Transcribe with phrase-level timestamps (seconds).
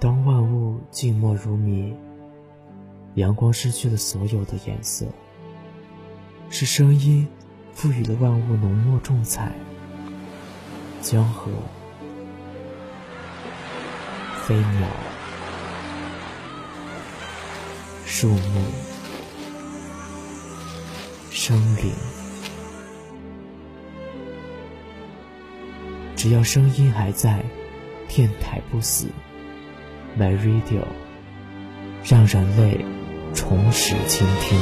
[0.00, 1.94] 当万物静默如谜，
[3.14, 5.06] 阳光失去了所有的颜色，
[6.50, 7.26] 是声音
[7.72, 9.52] 赋予了万物浓墨重彩。
[11.00, 11.50] 江河、
[14.44, 14.88] 飞鸟、
[18.04, 18.64] 树木、
[21.30, 21.92] 生灵，
[26.16, 27.44] 只要声音还在，
[28.08, 29.08] 电台不死。
[30.18, 30.82] My Radio，
[32.04, 32.84] 让人类
[33.34, 34.58] 重拾倾听。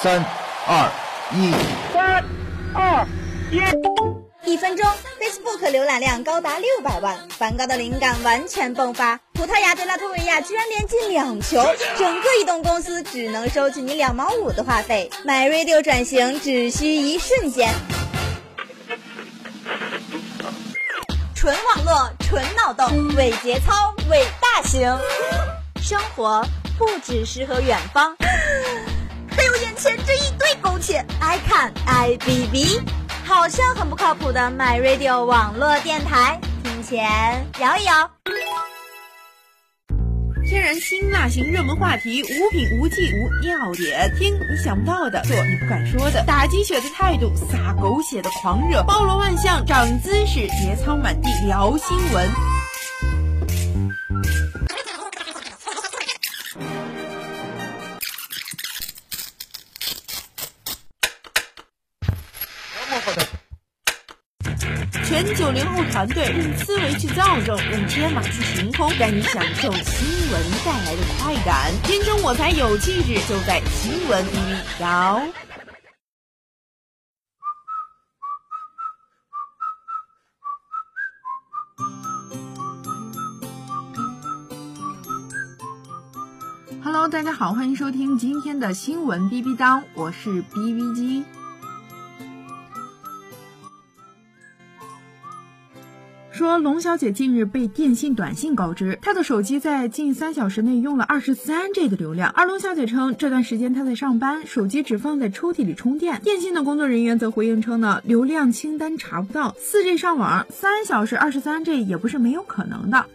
[0.00, 0.24] 三
[0.66, 0.90] 二
[1.32, 1.52] 一，
[1.92, 2.24] 三
[2.74, 3.06] 二
[3.50, 3.60] 一，一
[4.52, 4.86] 一分钟
[5.18, 9.18] ，Facebook 浏览量高达六百万，梵高的灵感完全迸发。
[9.32, 11.64] 葡萄牙对拉脱维亚居然连进两球，
[11.96, 15.10] 整个移动公司只能收取你两毛五的话费。
[15.24, 17.72] 买 Radio 转型只需一瞬间，
[21.34, 23.72] 纯网络，纯脑洞，伪节操，
[24.10, 24.82] 伪大型。
[25.82, 26.44] 生活
[26.76, 28.14] 不只适合远方。
[29.34, 32.78] 还有眼前这一堆苟且，爱看爱哔哔，
[33.34, 38.10] 好像很不靠谱的 My Radio 网络电台，听前摇一摇。
[40.46, 52.61] 天然辛辣型热门话题，无品无忌无尿点，听你想不到的，做你不敢说的，打鸡血的态度，撒狗血的狂热，包罗万象，涨姿势，节操满地，聊新闻。
[65.24, 71.70] 全九零后团队用思维去造就，用天马去行空，带你享受新闻带来的快感。
[71.84, 74.36] 天生我材有气质，就在新闻里
[74.80, 75.22] 摇。
[86.82, 91.24] Hello，大家好，欢迎收听今天的新闻 B B 当，我是 B B 机。
[96.42, 102.32] 说龙小姐近日被电信短信告知，她的手机在近三小时内用了二十三 G 的流量。
[102.32, 106.20] 而龙小姐称，这段时间她在上班，手机只放在抽屉里充电。
[106.20, 113.06] 电信的工作人员则回应称呢，流量清单查不到，四 G 上网三小时二十三 G 也不是没有可能的。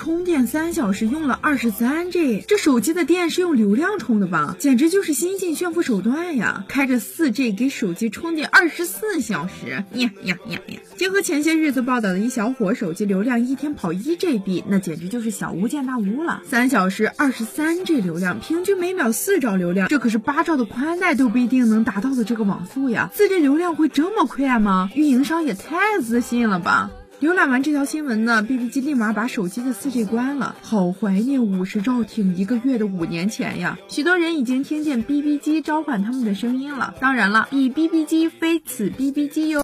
[0.00, 4.56] 充电三小时用了二十三 G，这手机的电是用流量充的吧？
[4.58, 6.64] 简直就是新晋炫富手段呀！
[6.68, 10.80] 开着四 G 给手机充电二十四小时，呀呀呀呀！
[10.96, 16.40] 结合前些日子报道的一小伙手机流量一天跑一 GB，那简直就是小巫见大巫了。
[16.48, 23.10] 三小时二十三 G 流量，平均每秒四兆流量，这可是八兆的宽带都不一定能达到的这个网速呀！
[23.14, 24.90] 四 G 流量会这么快吗？
[24.94, 26.90] 运营商也太自信了吧！
[27.20, 30.56] 浏览完这条新闻呢，B B 机立马把手机的四 G 关了。
[30.62, 33.78] 好怀念五十兆挺一个月的五年前呀！
[33.88, 36.94] 许多人已经听见 B B 机召唤他们的声音了。
[36.98, 39.62] 当然了，以 B B 机非此 B B 机哟。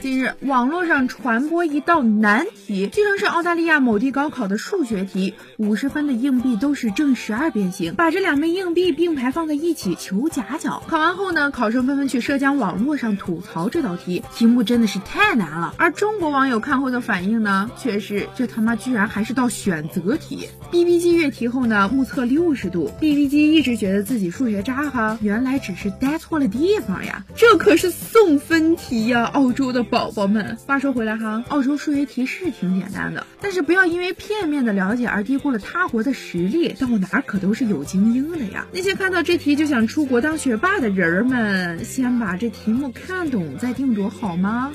[0.00, 10.82] 近日，网络上传播一道难题，据称是澳大利亚某地高考的数学题，五十分的硬币都是正十二边形，把这两枚硬币并排放在一起求夹角。
[10.88, 15.74] 考完后呢，考生纷纷去社交网络上吐槽这道题，题目真的是太难了。
[15.76, 20.48] 而中国网友看后的反应呢，却是这他妈居然还是道选择题。
[20.70, 29.81] B B 机阅题后呢，目测六十度，B B 机一直觉得自己数学渣哈，原来只是呆错了地方呀，这可是送分题呀，澳洲的。
[29.82, 38.66] 宝宝们，话说回来哈，澳洲数学题是挺简单的，但是不要因为片面的了解而低估了他国的实力，到哪儿可都是有精英的呀。
[38.72, 44.72] 那些看到这题就想出国当学霸的人儿们，先把这题目看懂再定夺好吗？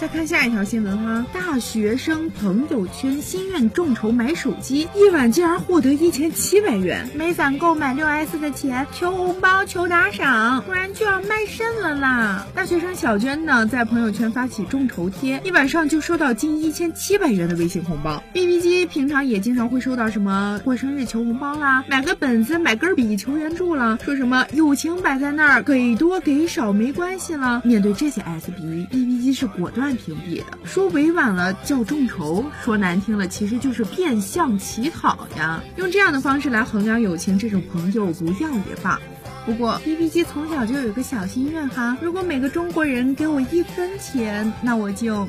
[0.00, 12.46] 再看下一条新闻哈，大学生朋友圈心愿众筹买手机，一晚竟然获得一千七百元，没攒够买六 S 的钱，求红包求打赏，不然就要卖肾了啦！
[12.54, 18.22] 大学生小娟呢，在朋友圈发起众筹贴，一晚上就收到近一千七百元的微信红包。
[18.32, 27.60] B B 机平常也经常会收到什么过生日求红包啦，买个本子买根笔求援助了，说什么友情摆在那儿，给多给少没关系了。
[27.66, 29.89] 面对这些 S B B B 机是果断。
[29.96, 35.62] 屏蔽的，说委婉了叫众筹，说难听了其实就是变相乞讨呀。
[35.76, 39.00] 用这样的方式来衡量友情，这种朋友不要也罢。
[39.46, 45.26] 不过 B B 机从小就有个小心愿哈，如果每个中国人给我一分钱，那我就。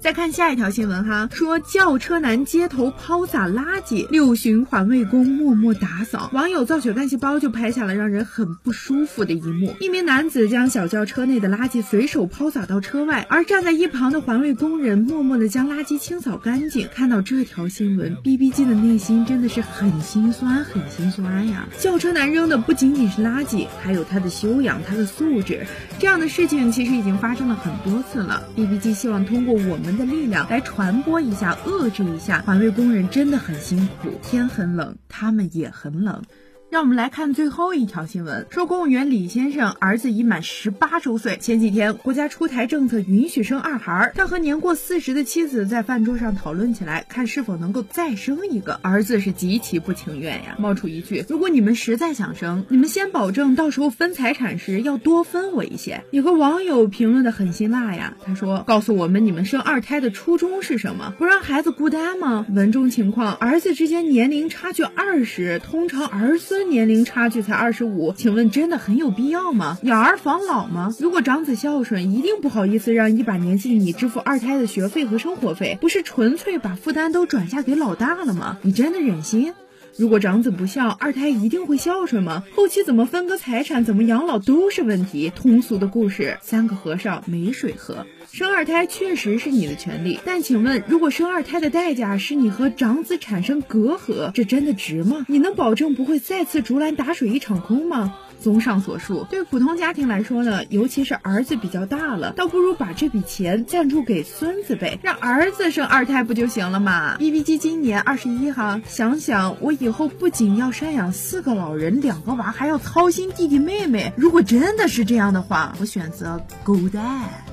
[0.00, 16.88] 再看下一条新闻哈，说轿车男街头抛洒垃圾，六旬环卫工默默打扫，网友造血干细胞就拍下了让人很不舒服的一幕：一名男子将小轿车内的垃圾随手抛洒到车外，而站在一旁的环卫工人默默的将垃圾清扫干净。
[16.94, 21.68] 看到这条新闻，B B G 的内心真的是很心酸，很心酸呀！
[21.78, 25.66] 轿车男扔的不仅仅是垃圾，还有他的修养，他的素质。
[25.98, 28.42] 这样的事情其实已经发生了很多次了。
[28.56, 29.89] B B G 希望通过我们。
[29.96, 36.22] 的力量来传播一下，遏制一下环卫工人真的很辛苦，天很冷，他们也很冷。
[36.70, 41.36] 让我们来看最后一条新闻，说公务员李先生儿子已满十八周岁。
[41.38, 44.12] 前几天国家出台政策，允许生二孩。
[44.14, 50.54] 他和年过四十的妻子在饭桌上讨论起来，看是否能够再生一个儿子，是极其不情愿呀。
[50.60, 56.04] 冒出一句：如果你们实在想生，你们先保证到时候分财产时要多分我一些。
[56.12, 61.12] 有个网友评论的很辛辣呀，他说：告诉我们你们生二胎的初衷是什么？
[61.18, 62.46] 不让孩子孤单吗？
[62.48, 66.59] 文中情况，儿子之间年龄差距二十，通常儿孙。
[66.68, 69.78] 年龄差距才二十五，请问真的很有必要吗？
[69.82, 70.94] 养儿防老吗？
[70.98, 78.58] 如果长子孝顺，一定不好意思让一把年纪你支付二胎的学费和生活费，不是纯粹把负担都转嫁给老大了吗？
[78.62, 79.54] 你真的忍心？
[79.96, 82.44] 如果长子不孝，二胎一定会孝顺吗？
[82.54, 85.30] 后期怎么分割财产，怎么养老都是问题。
[85.34, 88.06] 通俗的故事，三个和尚没水喝。
[88.32, 95.26] 生二胎确实是你的权利，但请问，如果生二胎的代价是你和长子产生隔阂，这真的值吗？
[95.28, 98.14] 你能保证不会再次竹篮打水一场空吗？
[98.40, 114.12] 综上所述，对普通家庭来说呢，尤其是儿子比较大了，倒不如把这笔钱赞助给孙子呗，让儿子生二胎不就行了吗？B B 机今年二十一哈，想想我以后不仅要赡养四个老人、两个娃，还要操心弟弟妹妹。
[114.16, 117.49] 如果真的是这样的话，我选择 Go Dad。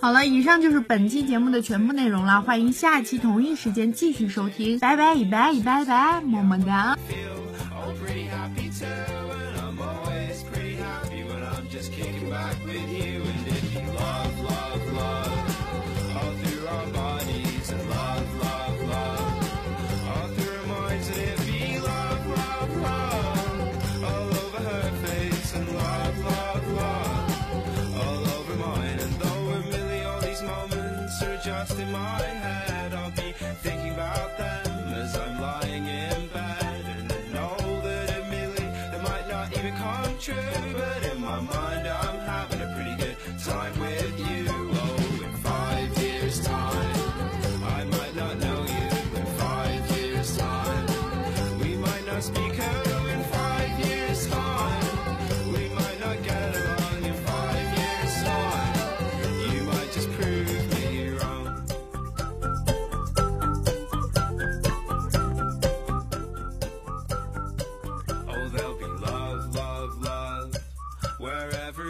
[0.00, 6.96] 好了，以上就是本期节目的全部内容了，欢迎下期同一时间继续收听，拜拜，拜拜，拜拜，么么哒。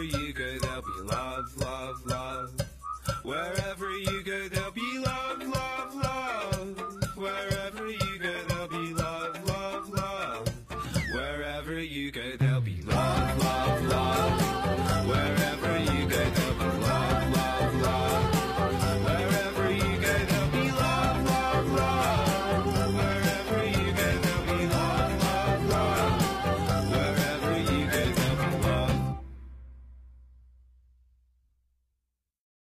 [0.03, 2.61] You go, there'll be love, love, love.
[3.23, 3.60] Wherever